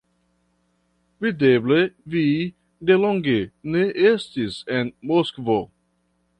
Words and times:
Videble, 1.25 1.77
vi 2.15 2.23
de 2.91 2.97
longe 3.03 3.37
ne 3.77 3.85
estis 4.15 4.61
en 4.81 4.93
Moskvo. 5.15 5.63